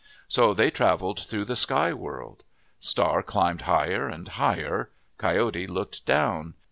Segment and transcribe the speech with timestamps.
[0.27, 2.41] So they travelled through the sky world.
[2.79, 4.89] Star climbed higher and higher.
[5.19, 6.55] Coyote looked down.